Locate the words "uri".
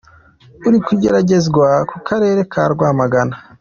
0.67-0.77